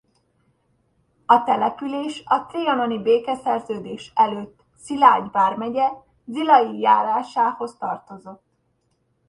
[1.25, 5.87] A település a trianoni békeszerződés előtt Szilágy vármegye
[6.25, 8.43] Zilahi járásához tartozott.